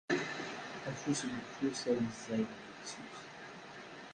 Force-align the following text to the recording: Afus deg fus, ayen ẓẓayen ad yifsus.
Afus 0.91 1.19
deg 1.31 1.45
fus, 1.53 1.81
ayen 1.89 2.07
ẓẓayen 2.17 2.47
ad 2.53 2.57
yifsus. 2.69 3.17